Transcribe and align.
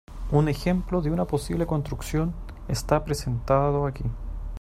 Un 0.31 0.47
ejemplo 0.49 1.03
de 1.03 1.11
una 1.11 1.25
posible 1.27 1.67
construcción 1.67 2.33
está 2.67 3.05
presentado 3.05 3.85
aquí. 3.85 4.03